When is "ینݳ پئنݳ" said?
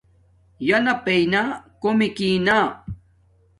0.67-1.43